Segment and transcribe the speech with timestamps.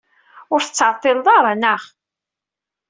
[0.53, 1.81] Ur tettɛeṭṭileḍ ara, naɣ?